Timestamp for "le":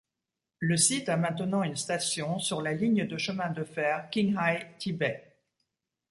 0.57-0.77